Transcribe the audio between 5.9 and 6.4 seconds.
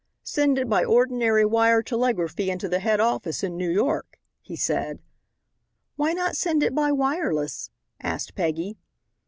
"Why not